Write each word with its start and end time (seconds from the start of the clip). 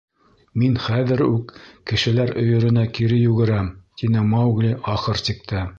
—Мин 0.61 0.77
хәҙер 0.85 1.21
үк 1.25 1.53
кешеләр 1.91 2.33
өйөрөнә 2.45 2.87
кире 2.99 3.23
йүгерәм,— 3.27 3.73
тине 4.03 4.29
Маугли 4.35 4.77
ахыр 4.95 5.27
сиктә. 5.29 5.67